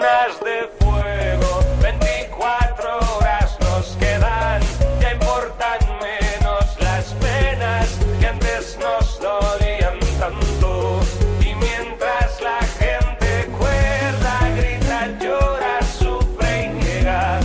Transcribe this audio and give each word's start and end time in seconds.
de 0.00 0.66
fuego, 0.78 1.60
24 1.82 2.98
horas 3.18 3.58
nos 3.60 3.96
quedan, 3.96 4.62
ya 4.98 5.12
importan 5.12 5.78
menos 6.00 6.64
las 6.80 7.12
penas 7.20 7.98
que 8.18 8.26
antes 8.26 8.78
nos 8.78 9.20
dolían 9.20 9.98
tanto. 10.18 11.00
Y 11.42 11.54
mientras 11.54 12.40
la 12.40 12.60
gente 12.78 13.50
cuerda, 13.58 14.38
grita, 14.56 15.18
llora, 15.18 15.82
sufre 15.82 16.72
y 16.72 16.82
llega, 16.82 17.38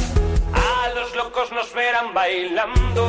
a 0.53 0.89
los 0.95 1.13
locos 1.13 1.51
nos 1.51 1.73
verán 1.73 2.13
bailando. 2.13 3.04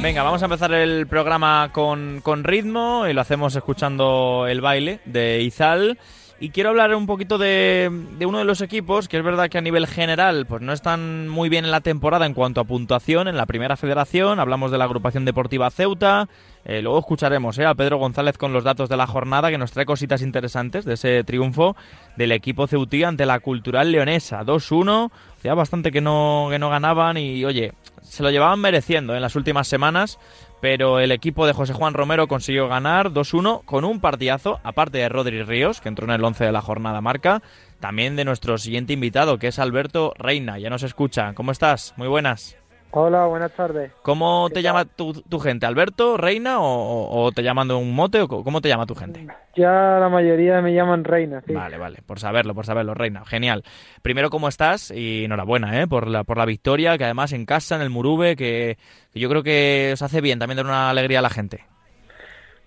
Venga, 0.00 0.22
vamos 0.22 0.40
a 0.42 0.44
empezar 0.44 0.72
el 0.72 1.08
programa 1.08 1.70
con, 1.72 2.20
con 2.22 2.44
ritmo 2.44 3.08
y 3.08 3.12
lo 3.12 3.20
hacemos 3.20 3.56
escuchando 3.56 4.46
el 4.48 4.60
baile 4.60 5.00
de 5.06 5.42
Izal. 5.42 5.98
Y 6.38 6.50
quiero 6.50 6.68
hablar 6.68 6.94
un 6.94 7.06
poquito 7.06 7.36
de, 7.36 7.90
de 8.16 8.24
uno 8.24 8.38
de 8.38 8.44
los 8.44 8.60
equipos, 8.60 9.08
que 9.08 9.16
es 9.16 9.24
verdad 9.24 9.48
que 9.48 9.58
a 9.58 9.60
nivel 9.60 9.88
general 9.88 10.46
pues 10.46 10.62
no 10.62 10.72
están 10.72 11.26
muy 11.26 11.48
bien 11.48 11.64
en 11.64 11.72
la 11.72 11.80
temporada 11.80 12.26
en 12.26 12.34
cuanto 12.34 12.60
a 12.60 12.64
puntuación 12.64 13.26
en 13.26 13.36
la 13.36 13.44
primera 13.44 13.76
federación. 13.76 14.38
Hablamos 14.38 14.70
de 14.70 14.78
la 14.78 14.84
agrupación 14.84 15.24
deportiva 15.24 15.68
Ceuta. 15.68 16.28
Eh, 16.64 16.80
luego 16.80 17.00
escucharemos 17.00 17.58
eh, 17.58 17.66
a 17.66 17.74
Pedro 17.74 17.98
González 17.98 18.38
con 18.38 18.52
los 18.52 18.62
datos 18.62 18.88
de 18.88 18.96
la 18.96 19.08
jornada, 19.08 19.50
que 19.50 19.58
nos 19.58 19.72
trae 19.72 19.84
cositas 19.84 20.22
interesantes 20.22 20.84
de 20.84 20.94
ese 20.94 21.24
triunfo 21.24 21.74
del 22.16 22.30
equipo 22.30 22.68
ceutí 22.68 23.02
ante 23.02 23.26
la 23.26 23.40
Cultural 23.40 23.90
Leonesa. 23.90 24.44
2-1, 24.44 25.10
ya 25.42 25.54
bastante 25.54 25.90
que 25.90 26.00
no, 26.00 26.46
que 26.50 26.60
no 26.60 26.70
ganaban 26.70 27.16
y, 27.16 27.44
oye, 27.44 27.72
se 28.02 28.22
lo 28.22 28.30
llevaban 28.30 28.60
mereciendo 28.60 29.14
en 29.14 29.22
las 29.22 29.36
últimas 29.36 29.68
semanas, 29.68 30.18
pero 30.60 30.98
el 31.00 31.12
equipo 31.12 31.46
de 31.46 31.52
José 31.52 31.72
Juan 31.72 31.94
Romero 31.94 32.28
consiguió 32.28 32.68
ganar 32.68 33.10
2-1 33.10 33.64
con 33.64 33.84
un 33.84 34.00
partidazo, 34.00 34.60
aparte 34.64 34.98
de 34.98 35.08
Rodri 35.08 35.42
Ríos, 35.42 35.80
que 35.80 35.88
entró 35.88 36.04
en 36.04 36.12
el 36.12 36.24
11 36.24 36.44
de 36.44 36.52
la 36.52 36.60
jornada 36.60 37.00
marca, 37.00 37.42
también 37.80 38.16
de 38.16 38.24
nuestro 38.24 38.58
siguiente 38.58 38.92
invitado, 38.92 39.38
que 39.38 39.48
es 39.48 39.58
Alberto 39.58 40.12
Reina. 40.18 40.58
Ya 40.58 40.70
nos 40.70 40.82
escucha. 40.82 41.32
¿Cómo 41.34 41.52
estás? 41.52 41.94
Muy 41.96 42.08
buenas. 42.08 42.57
Hola, 42.90 43.26
buenas 43.26 43.52
tardes. 43.52 43.92
¿Cómo 44.02 44.46
¿Qué 44.48 44.54
te 44.54 44.54
tal? 44.56 44.62
llama 44.62 44.84
tu, 44.86 45.12
tu 45.12 45.38
gente? 45.38 45.66
¿Alberto, 45.66 46.16
Reina 46.16 46.58
o, 46.60 47.22
o 47.24 47.32
te 47.32 47.42
llaman 47.42 47.68
de 47.68 47.74
un 47.74 47.94
mote? 47.94 48.22
o 48.22 48.28
¿Cómo 48.28 48.60
te 48.62 48.68
llama 48.68 48.86
tu 48.86 48.94
gente? 48.94 49.26
Ya 49.56 49.98
la 50.00 50.08
mayoría 50.08 50.62
me 50.62 50.72
llaman 50.72 51.04
Reina, 51.04 51.42
sí. 51.46 51.52
Vale, 51.52 51.76
vale, 51.76 51.98
por 52.06 52.18
saberlo, 52.18 52.54
por 52.54 52.64
saberlo, 52.64 52.94
Reina. 52.94 53.24
Genial. 53.26 53.62
Primero, 54.00 54.30
¿cómo 54.30 54.48
estás? 54.48 54.90
Y 54.90 55.24
enhorabuena, 55.24 55.82
¿eh? 55.82 55.86
Por 55.86 56.08
la, 56.08 56.24
por 56.24 56.38
la 56.38 56.46
victoria, 56.46 56.96
que 56.96 57.04
además 57.04 57.32
en 57.34 57.44
casa, 57.44 57.76
en 57.76 57.82
el 57.82 57.90
Murube, 57.90 58.36
que, 58.36 58.78
que 59.12 59.20
yo 59.20 59.28
creo 59.28 59.42
que 59.42 59.90
os 59.92 60.00
hace 60.02 60.22
bien 60.22 60.38
también 60.38 60.56
dar 60.56 60.66
una 60.66 60.88
alegría 60.88 61.18
a 61.18 61.22
la 61.22 61.30
gente. 61.30 61.64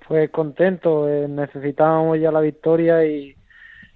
Pues 0.08 0.30
contento, 0.30 1.09
eh, 1.09 1.27
necesitábamos 1.27 2.19
ya 2.19 2.31
la 2.31 2.42
victoria 2.42 3.03
y, 3.05 3.36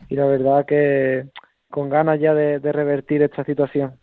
y 0.09 0.15
la 0.15 0.25
verdad 0.25 0.65
que 0.65 1.25
con 1.69 1.89
ganas 1.89 2.19
ya 2.21 2.33
de, 2.33 2.59
de 2.59 2.71
revertir 2.71 3.21
esta 3.21 3.43
situación. 3.43 3.95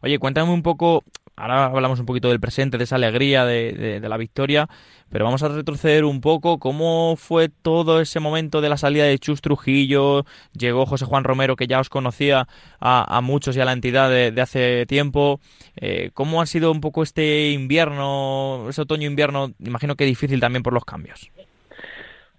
Oye, 0.00 0.18
cuéntame 0.18 0.50
un 0.50 0.62
poco, 0.62 1.04
ahora 1.36 1.66
hablamos 1.66 2.00
un 2.00 2.06
poquito 2.06 2.28
del 2.28 2.40
presente, 2.40 2.78
de 2.78 2.84
esa 2.84 2.96
alegría 2.96 3.44
de, 3.44 4.00
de- 4.00 4.08
la 4.08 4.16
victoria, 4.16 4.68
pero 5.10 5.24
vamos 5.24 5.42
a 5.42 5.48
retroceder 5.48 6.04
un 6.04 6.20
poco. 6.20 6.58
¿Cómo 6.58 7.14
fue 7.16 7.48
todo 7.48 8.00
ese 8.00 8.20
momento 8.20 8.60
de 8.60 8.68
la 8.68 8.76
salida 8.76 9.04
de 9.04 9.18
Chus 9.18 9.40
Trujillo? 9.40 10.24
Llegó 10.52 10.86
José 10.86 11.04
Juan 11.04 11.24
Romero, 11.24 11.56
que 11.56 11.66
ya 11.66 11.80
os 11.80 11.88
conocía 11.88 12.46
a, 12.80 13.16
a 13.16 13.20
muchos 13.20 13.56
y 13.56 13.60
a 13.60 13.64
la 13.64 13.72
entidad 13.72 14.10
de, 14.10 14.30
de 14.32 14.40
hace 14.40 14.86
tiempo. 14.86 15.40
Eh, 15.76 16.10
¿Cómo 16.14 16.42
ha 16.42 16.46
sido 16.46 16.70
un 16.72 16.80
poco 16.80 17.02
este 17.02 17.50
invierno, 17.50 18.66
ese 18.68 18.82
otoño-invierno? 18.82 19.52
Imagino 19.60 19.96
que 19.96 20.04
difícil 20.04 20.40
también 20.40 20.62
por 20.62 20.72
los 20.72 20.84
cambios. 20.84 21.30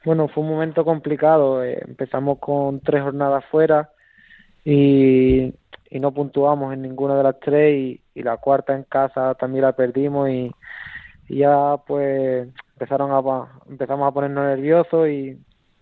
Bueno, 0.06 0.28
fue 0.28 0.44
un 0.44 0.50
momento 0.50 0.84
complicado. 0.84 1.64
eh, 1.64 1.82
empezamos 1.88 2.40
con 2.40 2.80
tres 2.82 3.04
jornadas 3.04 3.46
fuera 3.50 3.90
y, 4.66 5.54
y 5.94 6.00
no 6.00 6.12
puntuamos 6.12 6.74
en 6.74 6.82
ninguna 6.82 7.16
de 7.16 7.22
las 7.22 7.40
tres 7.40 7.78
y, 7.78 8.02
y 8.16 8.24
la 8.24 8.38
cuarta 8.38 8.76
en 8.76 8.82
casa 8.82 9.36
también 9.36 9.64
la 9.64 9.74
perdimos 9.74 10.28
y, 10.28 10.52
y 11.30 11.38
ya 11.38 11.78
pues 11.86 12.50
empezaron 12.74 13.12
a 13.12 13.48
empezamos 13.70 14.08
a 14.08 14.12
ponernos 14.12 14.44
nerviosos 14.44 15.08
y, 15.08 15.38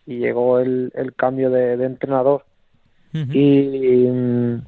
y 0.06 0.18
llegó 0.18 0.60
el, 0.60 0.92
el 0.96 1.16
cambio 1.16 1.50
de, 1.50 1.78
de 1.78 1.86
entrenador. 1.86 2.44
Y, 3.14 4.06
mm, 4.10 4.66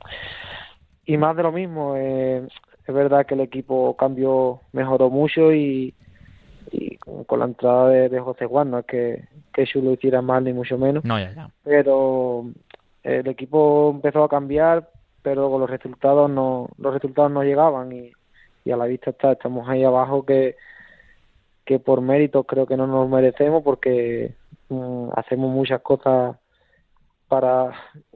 y 1.06 1.18
más 1.18 1.36
de 1.36 1.44
lo 1.44 1.52
mismo 1.52 1.96
eh, 1.98 2.48
es 2.88 2.96
verdad 2.96 3.25
que 3.25 3.34
el 3.34 3.42
equipo 3.42 3.98
cambió 3.98 4.62
mejoró 4.72 5.10
mucho 5.10 5.54
y, 5.54 5.94
y 6.72 6.96
con, 6.98 7.25
con 7.25 7.40
la 7.40 7.46
entrada 7.46 7.90
de, 7.90 8.08
de 8.08 8.20
José 8.22 8.46
Juan 8.46 8.72
no 8.72 8.80
es 8.80 8.86
que 8.86 9.25
que 9.54 9.68
lo 9.75 9.92
hiciera 9.92 10.22
mal 10.22 10.46
ni 10.46 10.54
mucho 10.54 10.78
menos. 10.78 11.04
No, 11.04 11.20
ya, 11.20 11.34
ya. 11.34 11.50
pero 11.66 12.46
el 13.04 13.28
equipo 13.28 13.92
empezó 13.94 14.24
a 14.24 14.30
cambiar 14.30 14.90
pero 15.23 15.50
con 15.50 15.61
los 15.61 15.69
resultados 15.69 16.29
no 16.29 16.69
los 16.78 16.94
resultados 16.94 17.31
no 17.31 17.44
llegaban 17.44 17.91
y, 17.91 18.11
a 18.72 18.78
la 18.78 18.85
vista 18.85 19.09
está 19.09 19.34
estamos 19.34 19.67
ahí 19.67 19.84
abajo 19.84 20.25
que 20.25 20.56
que 21.66 21.79
por 21.79 22.01
mérito 22.01 22.44
creo 22.44 22.66
que 22.67 22.78
no 22.78 22.88
nos 22.88 23.09
merecemos 23.09 23.63
porque 23.63 24.35
mm, 24.69 25.09
hacemos 25.16 25.51
muchas 25.51 25.81
cosas 25.81 26.38
para 27.28 27.72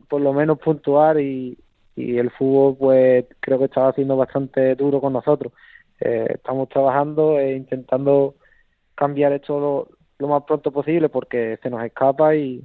por 0.10 0.22
lo 0.22 0.34
menos 0.34 0.60
puntuar 0.60 1.20
y, 1.20 1.58
y 1.96 2.18
el 2.18 2.30
fútbol 2.32 2.78
pues 2.78 3.26
creo 3.40 3.58
que 3.60 3.66
estaba 3.66 3.90
haciendo 3.90 4.16
bastante 4.16 4.76
duro 4.76 5.02
con 5.02 5.14
nosotros. 5.14 5.54
Eh, 6.00 6.28
estamos 6.36 6.70
trabajando 6.70 7.40
e 7.40 7.56
intentando 7.56 8.36
cambiar 8.96 9.34
esto 9.34 9.60
lo, 9.60 9.88
lo 10.20 10.28
más 10.28 10.44
pronto 10.44 10.72
posible 10.72 11.10
porque 11.10 11.58
se 11.64 11.70
nos 11.70 11.84
escapa 11.84 12.36
y, 12.36 12.64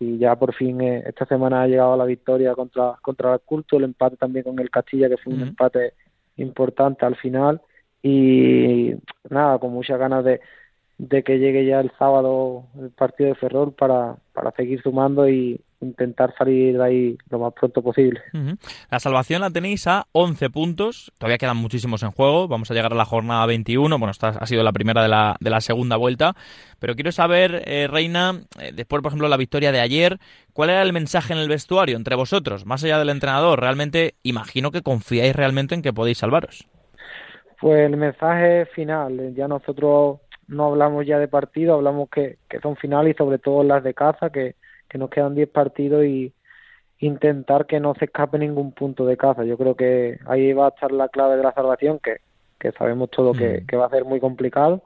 y 0.00 0.18
ya 0.18 0.36
por 0.36 0.54
fin 0.54 0.80
eh, 0.80 1.04
esta 1.06 1.24
semana 1.26 1.62
ha 1.62 1.66
llegado 1.66 1.96
la 1.96 2.04
victoria 2.04 2.54
contra 2.54 2.96
contra 3.00 3.34
el 3.34 3.40
culto 3.40 3.76
el 3.76 3.84
empate 3.84 4.16
también 4.16 4.44
con 4.44 4.58
el 4.58 4.70
Castilla 4.70 5.08
que 5.08 5.16
fue 5.16 5.34
un 5.34 5.42
empate 5.42 5.94
importante 6.36 7.06
al 7.06 7.16
final. 7.16 7.60
Y 8.02 8.92
nada 9.30 9.58
con 9.58 9.72
muchas 9.72 9.98
ganas 9.98 10.24
de 10.24 10.40
de 11.08 11.22
que 11.22 11.38
llegue 11.38 11.66
ya 11.66 11.80
el 11.80 11.90
sábado 11.98 12.64
el 12.80 12.90
partido 12.90 13.30
de 13.30 13.34
Ferrol 13.34 13.72
para 13.72 14.16
para 14.32 14.50
seguir 14.52 14.82
sumando 14.82 15.28
y 15.28 15.60
intentar 15.80 16.34
salir 16.36 16.76
de 16.76 16.84
ahí 16.84 17.18
lo 17.30 17.38
más 17.38 17.52
pronto 17.52 17.82
posible. 17.82 18.20
La 18.90 18.98
salvación 18.98 19.42
la 19.42 19.50
tenéis 19.50 19.86
a 19.86 20.06
11 20.12 20.50
puntos. 20.50 21.12
Todavía 21.18 21.38
quedan 21.38 21.56
muchísimos 21.56 22.02
en 22.02 22.10
juego. 22.10 22.48
Vamos 22.48 22.70
a 22.70 22.74
llegar 22.74 22.92
a 22.92 22.96
la 22.96 23.04
jornada 23.04 23.46
21. 23.46 23.98
Bueno, 23.98 24.10
esta 24.10 24.28
ha 24.28 24.46
sido 24.46 24.62
la 24.62 24.72
primera 24.72 25.02
de 25.02 25.08
la, 25.08 25.36
de 25.40 25.50
la 25.50 25.60
segunda 25.60 25.96
vuelta. 25.96 26.34
Pero 26.78 26.94
quiero 26.94 27.12
saber, 27.12 27.62
eh, 27.66 27.86
Reina, 27.88 28.40
eh, 28.60 28.72
después, 28.74 29.02
por 29.02 29.10
ejemplo, 29.10 29.26
de 29.26 29.30
la 29.30 29.36
victoria 29.36 29.72
de 29.72 29.80
ayer, 29.80 30.18
¿cuál 30.52 30.70
era 30.70 30.82
el 30.82 30.92
mensaje 30.92 31.32
en 31.32 31.38
el 31.38 31.48
vestuario 31.48 31.96
entre 31.96 32.16
vosotros? 32.16 32.66
Más 32.66 32.82
allá 32.82 32.98
del 32.98 33.10
entrenador, 33.10 33.60
realmente 33.60 34.14
imagino 34.22 34.70
que 34.70 34.82
confiáis 34.82 35.36
realmente 35.36 35.74
en 35.74 35.82
que 35.82 35.92
podéis 35.92 36.18
salvaros. 36.18 36.66
Pues 37.60 37.86
el 37.86 37.96
mensaje 37.96 38.66
final, 38.66 39.20
eh, 39.20 39.32
ya 39.34 39.48
nosotros 39.48 40.18
no 40.48 40.66
hablamos 40.66 41.06
ya 41.06 41.18
de 41.18 41.28
partido, 41.28 41.74
hablamos 41.74 42.08
que, 42.10 42.38
que 42.48 42.60
son 42.60 42.76
finales 42.76 43.14
y 43.14 43.18
sobre 43.18 43.38
todo 43.38 43.62
las 43.62 43.82
de 43.82 43.94
casa, 43.94 44.30
que, 44.30 44.54
que 44.88 44.98
nos 44.98 45.10
quedan 45.10 45.34
10 45.34 45.48
partidos 45.48 46.04
y 46.04 46.32
intentar 47.00 47.66
que 47.66 47.80
no 47.80 47.94
se 47.94 48.06
escape 48.06 48.38
ningún 48.38 48.72
punto 48.72 49.04
de 49.06 49.16
casa. 49.16 49.44
Yo 49.44 49.56
creo 49.58 49.74
que 49.74 50.18
ahí 50.26 50.52
va 50.52 50.66
a 50.66 50.68
estar 50.70 50.92
la 50.92 51.08
clave 51.08 51.36
de 51.36 51.42
la 51.42 51.52
salvación, 51.52 51.98
que, 51.98 52.18
que 52.58 52.72
sabemos 52.72 53.10
todo 53.10 53.32
que, 53.32 53.60
Mm. 53.62 53.66
que 53.66 53.76
va 53.76 53.86
a 53.86 53.90
ser 53.90 54.04
muy 54.04 54.20
complicado, 54.20 54.82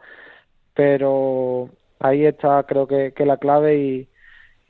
pero 0.75 1.69
ahí 2.01 2.25
está 2.25 2.63
creo 2.65 2.87
que, 2.87 3.13
que 3.13 3.27
la 3.27 3.37
clave 3.37 3.77
y 3.79 4.09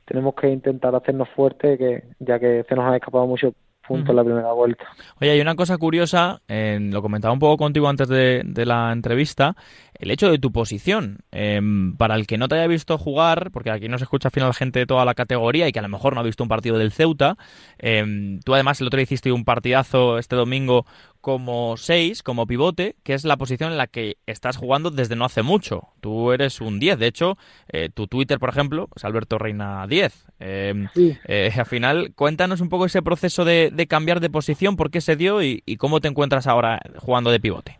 tenemos 0.05 0.33
que 0.35 0.49
intentar 0.49 0.95
hacernos 0.95 1.29
fuertes, 1.29 1.77
que 1.77 2.03
ya 2.19 2.39
que 2.39 2.65
se 2.67 2.75
nos 2.75 2.85
han 2.85 2.95
escapado 2.95 3.27
muchos 3.27 3.53
puntos 3.87 4.09
en 4.09 4.15
la 4.15 4.23
primera 4.23 4.51
vuelta. 4.53 4.85
Oye, 5.19 5.31
hay 5.31 5.41
una 5.41 5.55
cosa 5.55 5.77
curiosa, 5.77 6.41
eh, 6.47 6.77
lo 6.79 7.01
comentaba 7.01 7.33
un 7.33 7.39
poco 7.39 7.57
contigo 7.57 7.87
antes 7.89 8.07
de, 8.07 8.43
de 8.45 8.65
la 8.65 8.91
entrevista, 8.91 9.55
el 9.99 10.11
hecho 10.11 10.31
de 10.31 10.39
tu 10.39 10.51
posición. 10.51 11.19
Eh, 11.31 11.61
para 11.97 12.15
el 12.15 12.25
que 12.25 12.37
no 12.37 12.47
te 12.47 12.55
haya 12.55 12.67
visto 12.67 12.97
jugar, 12.97 13.51
porque 13.51 13.69
aquí 13.71 13.87
nos 13.87 14.01
escucha 14.01 14.29
al 14.29 14.31
final 14.33 14.53
gente 14.53 14.79
de 14.79 14.85
toda 14.85 15.05
la 15.05 15.13
categoría 15.13 15.67
y 15.67 15.71
que 15.71 15.79
a 15.79 15.83
lo 15.83 15.89
mejor 15.89 16.13
no 16.15 16.21
ha 16.21 16.23
visto 16.23 16.43
un 16.43 16.49
partido 16.49 16.77
del 16.77 16.91
Ceuta, 16.91 17.37
eh, 17.77 18.39
tú 18.43 18.53
además 18.53 18.79
el 18.81 18.87
otro 18.87 18.97
día 18.97 19.03
hiciste 19.03 19.31
un 19.31 19.45
partidazo 19.45 20.17
este 20.17 20.35
domingo 20.35 20.85
como 21.21 21.75
6, 21.75 22.23
como 22.23 22.47
pivote, 22.47 22.95
que 23.03 23.13
es 23.13 23.25
la 23.25 23.35
posición 23.35 23.71
en 23.71 23.77
la 23.77 23.87
que 23.87 24.15
estás 24.25 24.55
jugando 24.55 24.89
desde 24.89 25.17
no 25.17 25.25
hace 25.25 25.43
mucho. 25.43 25.89
Tú 25.99 26.31
eres 26.31 26.61
un 26.61 26.79
10, 26.79 26.97
de 26.97 27.07
hecho, 27.07 27.37
eh, 27.67 27.89
tu 27.93 28.07
Twitter, 28.07 28.39
por 28.39 28.49
ejemplo, 28.49 28.87
es 28.95 29.03
Alberto 29.03 29.37
Reina 29.37 29.85
10. 29.85 30.25
Eh, 30.39 30.85
Sí. 30.93 31.17
eh, 31.27 31.51
al 31.57 31.65
final, 31.65 32.13
cuéntanos 32.15 32.61
un 32.61 32.69
poco 32.69 32.85
ese 32.85 33.01
proceso 33.01 33.43
de, 33.43 33.69
de 33.73 33.87
cambiar 33.87 34.21
de 34.21 34.29
posición, 34.29 34.77
por 34.77 34.91
qué 34.91 35.01
se 35.01 35.17
dio 35.17 35.43
y, 35.43 35.61
y 35.65 35.75
cómo 35.75 35.99
te 35.99 36.07
encuentras 36.07 36.47
ahora 36.47 36.79
jugando 36.97 37.31
de 37.31 37.39
pivote. 37.41 37.78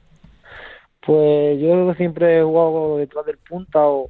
Pues 1.05 1.59
yo 1.59 1.93
siempre 1.95 2.39
he 2.39 2.43
jugado 2.43 2.97
detrás 2.97 3.25
del 3.25 3.37
punta 3.37 3.87
o, 3.87 4.09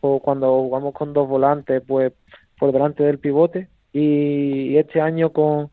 o 0.00 0.20
cuando 0.20 0.48
jugamos 0.62 0.94
con 0.94 1.12
dos 1.12 1.28
volantes, 1.28 1.82
pues 1.86 2.12
por 2.58 2.72
delante 2.72 3.02
del 3.02 3.18
pivote. 3.18 3.68
Y, 3.92 4.76
este 4.76 5.00
año 5.00 5.32
con, 5.32 5.70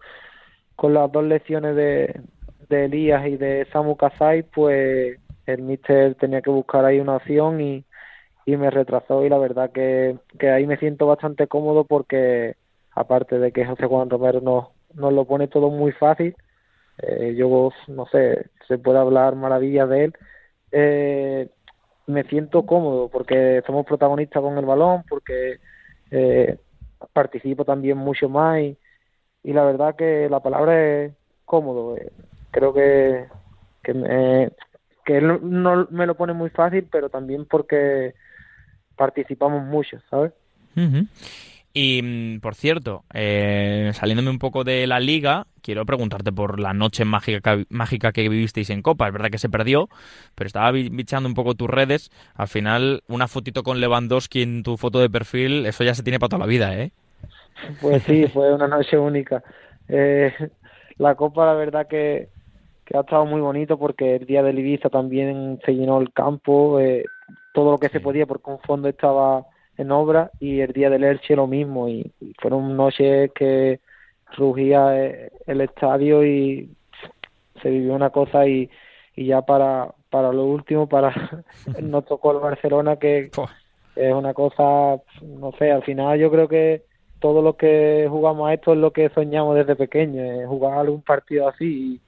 con 0.75 0.93
las 0.93 1.11
dos 1.11 1.23
lesiones 1.23 1.75
de, 1.75 2.21
de 2.69 2.85
Elías 2.85 3.27
y 3.27 3.37
de 3.37 3.67
Samu 3.71 3.95
Kasai, 3.95 4.43
pues 4.43 5.19
el 5.45 5.61
míster 5.61 6.15
tenía 6.15 6.41
que 6.41 6.49
buscar 6.49 6.85
ahí 6.85 6.99
una 6.99 7.17
opción 7.17 7.61
y, 7.61 7.85
y 8.45 8.57
me 8.57 8.69
retrasó 8.71 9.25
y 9.25 9.29
la 9.29 9.37
verdad 9.37 9.71
que, 9.71 10.17
que 10.39 10.49
ahí 10.49 10.65
me 10.65 10.77
siento 10.77 11.05
bastante 11.07 11.47
cómodo 11.47 11.83
porque 11.83 12.55
aparte 12.91 13.39
de 13.39 13.51
que 13.51 13.65
José 13.65 13.85
Juan 13.85 14.09
Romero 14.09 14.41
nos, 14.41 14.67
nos 14.93 15.13
lo 15.13 15.25
pone 15.25 15.47
todo 15.47 15.69
muy 15.69 15.91
fácil, 15.91 16.35
eh, 16.97 17.35
yo 17.37 17.69
no 17.87 18.05
sé, 18.07 18.49
se 18.67 18.77
puede 18.77 18.99
hablar 18.99 19.35
maravillas 19.35 19.87
de 19.89 20.05
él, 20.05 20.13
eh, 20.79 21.49
me 22.05 22.23
siento 22.25 22.67
cómodo 22.67 23.09
porque 23.09 23.63
somos 23.65 23.83
protagonistas 23.83 24.43
con 24.43 24.55
el 24.59 24.65
balón, 24.65 25.03
porque 25.09 25.57
eh, 26.11 26.57
participo 27.13 27.65
también 27.65 27.97
mucho 27.97 28.29
más 28.29 28.59
y, 28.59 28.77
y 29.43 29.53
la 29.53 29.63
verdad 29.63 29.95
que 29.95 30.29
la 30.29 30.39
palabra 30.39 31.03
es 31.03 31.13
cómodo. 31.45 31.97
Eh, 31.97 32.11
creo 32.51 32.75
que, 32.75 33.25
que, 33.81 33.93
me, 33.95 34.51
él 35.07 35.39
no 35.41 35.87
me 35.89 36.05
lo 36.05 36.15
pone 36.15 36.33
muy 36.33 36.51
fácil, 36.51 36.87
pero 36.91 37.09
también 37.09 37.45
porque 37.45 38.13
participamos 38.95 39.63
mucho, 39.63 39.99
¿sabes? 40.11 40.31
Y, 41.73 42.01
mm, 42.01 42.39
por 42.39 42.55
cierto, 42.55 43.03
eh, 43.13 43.91
saliéndome 43.93 44.29
un 44.29 44.39
poco 44.39 44.63
de 44.63 44.87
la 44.87 44.99
liga, 44.99 45.45
quiero 45.61 45.85
preguntarte 45.85 46.31
por 46.31 46.59
la 46.59 46.73
noche 46.73 47.05
mágica, 47.05 47.57
mágica 47.69 48.11
que 48.11 48.29
vivisteis 48.29 48.69
en 48.69 48.81
Copa. 48.81 49.07
Es 49.07 49.13
verdad 49.13 49.29
que 49.29 49.37
se 49.37 49.49
perdió, 49.49 49.89
pero 50.35 50.47
estaba 50.47 50.71
bichando 50.71 51.29
un 51.29 51.35
poco 51.35 51.55
tus 51.55 51.69
redes. 51.69 52.09
Al 52.35 52.47
final, 52.47 53.03
una 53.07 53.27
fotito 53.27 53.63
con 53.63 53.79
Lewandowski 53.79 54.41
en 54.41 54.63
tu 54.63 54.77
foto 54.77 54.99
de 54.99 55.09
perfil, 55.09 55.65
eso 55.65 55.83
ya 55.83 55.93
se 55.93 56.03
tiene 56.03 56.19
para 56.19 56.29
toda 56.29 56.39
la 56.39 56.45
vida, 56.45 56.75
¿eh? 56.75 56.91
Pues 57.81 58.03
sí, 58.03 58.27
fue 58.33 58.53
una 58.53 58.67
noche 58.67 58.97
única. 58.97 59.43
Eh, 59.87 60.33
la 60.97 61.15
Copa, 61.15 61.45
la 61.45 61.53
verdad 61.53 61.87
que, 61.87 62.29
que 62.85 62.97
ha 62.97 63.01
estado 63.01 63.25
muy 63.25 63.41
bonito 63.41 63.77
porque 63.77 64.15
el 64.15 64.25
día 64.25 64.41
del 64.41 64.59
Ibiza 64.59 64.89
también 64.89 65.59
se 65.65 65.73
llenó 65.73 65.99
el 65.99 66.11
campo, 66.11 66.79
eh, 66.79 67.03
todo 67.53 67.71
lo 67.71 67.77
que 67.77 67.89
se 67.89 67.99
podía 67.99 68.25
porque 68.25 68.51
un 68.51 68.59
fondo 68.59 68.87
estaba 68.87 69.45
en 69.77 69.91
obra 69.91 70.31
y 70.39 70.59
el 70.61 70.73
día 70.73 70.89
del 70.89 71.03
Elche 71.03 71.35
lo 71.35 71.47
mismo. 71.47 71.87
Y, 71.87 72.11
y 72.19 72.33
fueron 72.39 72.75
noches 72.75 73.31
que 73.33 73.79
rugía 74.35 75.05
eh, 75.05 75.31
el 75.45 75.61
estadio 75.61 76.25
y 76.25 76.69
se 77.61 77.69
vivió 77.69 77.93
una 77.93 78.09
cosa 78.09 78.47
y, 78.47 78.69
y 79.15 79.25
ya 79.25 79.41
para 79.41 79.93
para 80.09 80.31
lo 80.31 80.45
último 80.45 80.87
para 80.87 81.13
nos 81.81 82.05
tocó 82.05 82.31
el 82.31 82.39
Barcelona 82.39 82.97
que 82.97 83.31
es 83.95 84.13
una 84.13 84.33
cosa 84.33 85.01
no 85.21 85.51
sé 85.57 85.71
al 85.71 85.83
final 85.83 86.19
yo 86.19 86.29
creo 86.31 86.47
que 86.47 86.83
todos 87.19 87.43
los 87.43 87.55
que 87.55 88.07
jugamos 88.09 88.49
a 88.49 88.53
esto 88.53 88.73
es 88.73 88.79
lo 88.79 88.91
que 88.91 89.09
soñamos 89.09 89.55
desde 89.55 89.75
pequeños 89.75 90.47
jugar 90.47 90.77
algún 90.77 91.01
partido 91.01 91.47
así 91.47 91.99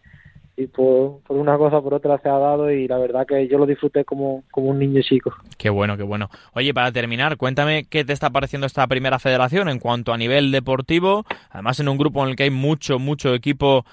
y, 0.60 0.64
y 0.64 0.68
por, 0.68 1.22
una 1.30 1.58
cosa 1.58 1.82
por 1.82 1.94
otra 1.94 2.20
se 2.20 2.30
ha 2.30 2.38
dado 2.38 2.72
y 2.72 2.88
la 2.88 2.98
verdad 2.98 3.26
que 3.26 3.48
yo 3.48 3.58
lo 3.58 3.66
disfruté 3.66 4.06
como, 4.06 4.44
como 4.52 4.70
un 4.70 4.80
niño 4.80 5.02
chico. 5.02 5.34
Qué 5.58 5.70
bueno, 5.70 5.98
qué 5.98 6.04
bueno. 6.04 6.30
Oye, 6.54 6.74
para 6.74 6.92
terminar, 6.92 7.38
cuéntame 7.38 7.86
qué 7.86 8.04
te 8.04 8.14
está 8.14 8.30
pareciendo 8.30 8.68
esta 8.68 8.86
primera 8.88 9.20
federación 9.20 9.70
en 9.70 9.80
cuanto 9.80 10.14
a 10.14 10.18
nivel 10.18 10.52
deportivo, 10.52 11.26
además 11.50 11.80
en 11.80 11.90
un 11.90 11.98
grupo 11.98 12.24
en 12.24 12.30
el 12.30 12.36
que 12.36 12.44
hay 12.44 12.52
mucho, 12.52 13.00
mucho 13.00 13.34
equipo 13.34 13.86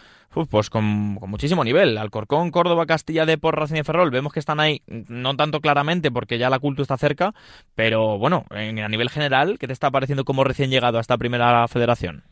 pues 0.51 0.69
con, 0.69 1.17
con, 1.19 1.31
muchísimo 1.31 1.65
nivel. 1.65 1.97
Alcorcón, 1.97 2.51
Córdoba, 2.51 2.85
Castilla 2.85 3.25
de 3.25 3.39
por 3.39 3.59
Racing 3.59 3.77
de 3.77 3.85
Ferrol. 3.85 4.11
Vemos 4.11 4.33
que 4.35 4.41
están 4.41 4.61
ahí, 4.61 4.83
no 4.87 5.35
tanto 5.35 5.61
claramente 5.61 6.11
porque 6.11 6.37
ya 6.39 6.51
la 6.51 6.59
culto 6.59 6.83
está 6.83 6.99
cerca, 6.99 7.33
pero 7.75 8.19
bueno, 8.19 8.45
en, 8.51 8.81
a 8.81 8.89
nivel 8.89 9.09
general, 9.09 9.59
¿qué 9.59 9.67
te 9.67 9.73
está 9.73 9.91
pareciendo 9.91 10.25
como 10.25 10.45
recién 10.45 10.71
llegado 10.71 10.99
a 10.99 11.01
esta 11.01 11.17
primera 11.17 11.67
federación? 11.69 12.23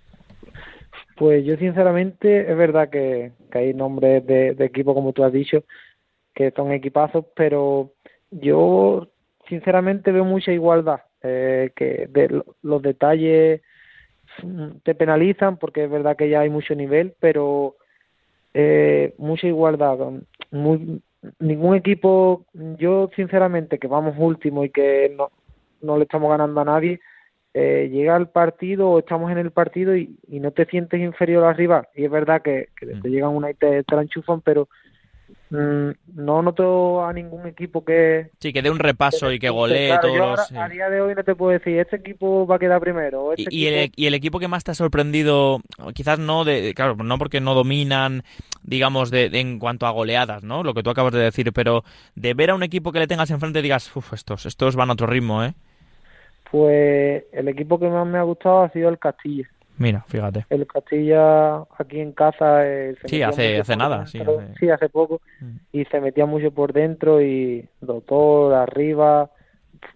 Pues 1.17 1.45
yo 1.45 1.57
sinceramente 1.57 2.51
es 2.51 2.57
verdad 2.57 2.91
que, 2.91 3.33
hay 3.53 3.73
nombres 3.73 4.27
de, 4.27 4.55
de, 4.55 4.65
equipo, 4.65 4.95
como 4.95 5.13
tú 5.13 5.23
has 5.25 5.33
dicho, 5.33 5.65
que 6.35 6.51
son 6.51 6.73
equipazos, 6.73 7.25
pero 7.37 7.93
yo 8.31 9.09
sinceramente 9.49 10.11
veo 10.13 10.25
mucha 10.25 10.53
igualdad, 10.53 11.01
eh, 11.23 11.71
que 11.77 12.09
de 12.11 12.43
los 12.63 12.83
detalles 12.83 13.61
te 14.83 14.95
penalizan 14.95 15.59
porque 15.59 15.85
es 15.85 15.91
verdad 15.91 16.17
que 16.17 16.29
ya 16.29 16.41
hay 16.41 16.51
mucho 16.51 16.75
nivel, 16.75 17.15
pero 17.21 17.77
eh, 18.53 19.15
mucha 19.19 19.47
igualdad. 19.47 19.99
Ningún 21.39 21.75
equipo, 21.75 22.45
yo 22.53 23.09
sinceramente 23.17 23.79
que 23.79 23.87
vamos 23.87 24.15
último 24.19 24.65
y 24.65 24.71
que 24.71 25.15
no, 25.17 25.31
no 25.81 25.97
le 25.97 26.05
estamos 26.05 26.31
ganando 26.31 26.61
a 26.61 26.65
nadie, 26.65 27.01
eh, 27.57 27.89
llega 27.91 28.17
al 28.17 28.29
partido 28.29 28.91
o 28.91 28.99
estamos 28.99 29.31
en 29.31 29.39
el 29.39 29.53
partido 29.53 29.97
y, 29.97 30.19
y, 30.29 30.41
no 30.41 30.51
te 30.51 30.67
sientes 30.67 31.01
inferior 31.01 31.45
al 31.45 31.57
rival. 31.57 31.87
Y 31.95 32.05
es 32.05 32.11
verdad 32.11 32.43
que, 32.43 32.71
que 32.79 32.87
te 32.87 33.09
llegan 33.09 33.31
una 33.31 33.51
y 33.53 33.55
te, 33.55 33.85
te 33.85 33.95
la 33.95 34.03
enchufan, 34.03 34.41
pero 34.41 34.69
mmm, 35.51 35.91
no 36.17 36.43
noto 36.43 37.05
a 37.05 37.13
ningún 37.13 37.47
equipo 37.47 37.85
que... 37.85 38.31
Sí, 38.41 38.53
que 38.53 38.61
dé 38.61 38.71
un 38.71 38.81
repaso 38.81 39.29
que, 39.29 39.35
y 39.35 39.39
que 39.39 39.51
golee 39.51 39.87
claro, 39.87 40.03
todos 40.03 40.19
ahora, 40.19 40.43
los... 40.51 40.53
A 40.53 40.69
día 40.69 40.91
de 40.91 41.01
hoy 41.01 41.15
no 41.15 41.23
te 41.23 41.37
puedo 41.37 41.53
decir, 41.53 41.79
este 41.79 41.95
equipo 41.95 42.45
va 42.45 42.57
a 42.57 42.59
quedar 42.59 42.81
primero. 42.81 43.33
Este 43.33 43.43
y, 43.55 43.69
equipo... 43.69 43.81
el, 43.83 43.93
y, 43.95 44.07
el, 44.07 44.15
equipo 44.15 44.41
que 44.41 44.49
más 44.49 44.65
te 44.65 44.73
ha 44.73 44.75
sorprendido, 44.75 45.61
quizás 45.95 46.19
no, 46.19 46.45
de 46.45 46.75
claro, 46.75 46.97
no 46.97 47.19
porque 47.19 47.41
no 47.41 47.55
dominan, 47.55 48.25
digamos, 48.65 49.13
de, 49.13 49.31
de, 49.31 49.39
en 49.39 49.61
cuanto 49.61 49.87
a 49.87 49.91
goleadas, 49.91 50.43
¿no? 50.43 50.65
Lo 50.65 50.75
que 50.75 50.83
tú 50.83 50.91
acabas 50.91 51.13
de 51.13 51.21
decir, 51.21 51.53
pero 51.53 51.85
de 52.17 52.35
ver 52.35 52.51
a 52.51 52.57
un 52.57 52.65
equipo 52.65 52.91
que 52.91 52.99
le 52.99 53.07
tengas 53.07 53.31
enfrente 53.31 53.61
y 53.61 53.63
digas, 53.63 53.95
uff, 53.95 54.13
estos, 54.13 54.45
estos 54.45 54.75
van 54.75 54.91
a 54.91 54.95
otro 54.95 55.07
ritmo, 55.07 55.45
¿eh? 55.45 55.55
Pues 56.55 57.25
el 57.33 57.49
equipo 57.49 57.81
que 57.81 57.89
más 57.89 58.07
me 58.07 58.17
ha 58.17 58.23
gustado 58.23 58.63
ha 58.63 58.71
sido 58.71 58.89
el 58.89 58.97
Castilla. 58.97 59.51
Mira, 59.77 60.05
fíjate. 60.07 60.47
El 60.51 60.69
Castilla 60.69 61.65
aquí 61.77 61.99
en 61.99 62.13
casa. 62.13 62.65
Eh, 62.65 62.95
sí, 63.07 63.23
hace, 63.23 63.59
hace 63.59 63.75
nada. 63.75 64.07
Sí 64.07 64.21
hace... 64.21 64.55
sí, 64.61 64.71
hace 64.71 64.89
poco. 64.89 65.21
Mm. 65.41 65.57
Y 65.73 65.85
se 65.87 66.01
metía 66.01 66.27
mucho 66.27 66.53
por 66.53 66.73
dentro 66.73 67.21
y 67.21 67.69
doctor, 67.81 68.55
arriba, 68.55 69.31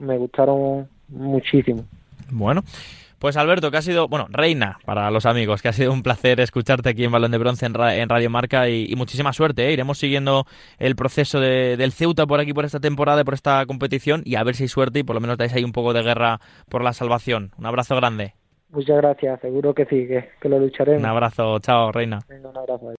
me 0.00 0.18
gustaron 0.18 0.88
muchísimo. 1.06 1.84
Bueno. 2.28 2.64
Pues 3.18 3.36
Alberto, 3.36 3.72
que 3.72 3.76
ha 3.76 3.82
sido, 3.82 4.06
bueno, 4.06 4.26
reina 4.30 4.78
para 4.84 5.10
los 5.10 5.26
amigos, 5.26 5.60
que 5.60 5.68
ha 5.68 5.72
sido 5.72 5.92
un 5.92 6.04
placer 6.04 6.38
escucharte 6.38 6.90
aquí 6.90 7.04
en 7.04 7.10
Balón 7.10 7.32
de 7.32 7.38
Bronce 7.38 7.66
en, 7.66 7.74
Ra 7.74 7.96
en 7.96 8.08
Radio 8.08 8.30
Marca 8.30 8.68
y, 8.68 8.86
y, 8.88 8.94
muchísima 8.94 9.32
suerte. 9.32 9.66
¿eh? 9.66 9.72
Iremos 9.72 9.98
siguiendo 9.98 10.44
el 10.78 10.94
proceso 10.94 11.40
de, 11.40 11.76
del 11.76 11.90
Ceuta 11.90 12.26
por 12.26 12.38
aquí, 12.38 12.52
por 12.52 12.64
esta 12.64 12.78
temporada, 12.78 13.24
por 13.24 13.34
esta 13.34 13.66
competición 13.66 14.22
y 14.24 14.36
a 14.36 14.44
ver 14.44 14.54
si 14.54 14.64
hay 14.64 14.68
suerte 14.68 15.00
y 15.00 15.02
por 15.02 15.14
lo 15.14 15.20
menos 15.20 15.36
dais 15.36 15.52
ahí 15.52 15.64
un 15.64 15.72
poco 15.72 15.92
de 15.92 16.02
guerra 16.02 16.38
por 16.68 16.84
la 16.84 16.92
salvación. 16.92 17.50
Un 17.58 17.66
abrazo 17.66 17.96
grande. 17.96 18.34
Muchas 18.70 18.98
gracias, 18.98 19.40
seguro 19.40 19.74
que 19.74 19.86
sí, 19.86 20.06
que, 20.06 20.28
que 20.40 20.48
lo 20.48 20.58
lucharemos. 20.58 21.00
Un 21.00 21.08
abrazo, 21.08 21.58
chao, 21.58 21.90
reina. 21.90 22.20
Venga, 22.28 22.50
un 22.50 22.56
abrazo. 22.56 22.92